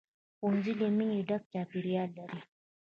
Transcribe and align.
ښوونځی 0.37 0.73
له 0.81 0.87
مینې 0.97 1.19
ډک 1.29 1.43
چاپېریال 1.51 2.09
لري 2.19 2.39